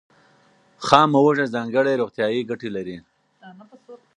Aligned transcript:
خامه 0.85 1.17
هوږه 1.23 1.45
ځانګړې 1.55 1.99
روغتیایي 2.01 2.41
ګټې 2.49 2.69
لري. 2.75 2.97